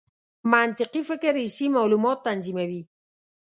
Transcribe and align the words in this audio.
منطقي 0.51 1.01
فکر 1.09 1.33
حسي 1.43 1.67
معلومات 1.75 2.17
تنظیموي. 2.27 2.81